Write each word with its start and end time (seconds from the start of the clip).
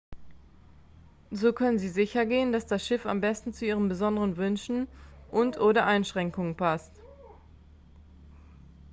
so 1.29 1.53
können 1.53 1.77
sie 1.77 1.87
sichergehen 1.87 2.51
dass 2.51 2.65
das 2.65 2.83
schiff 2.83 3.05
am 3.05 3.21
besten 3.21 3.53
zu 3.53 3.67
ihren 3.67 3.87
besonderen 3.87 4.35
wünschen 4.35 4.87
und/oder 5.29 5.85
einschränkungen 5.85 6.55
passt 6.57 6.91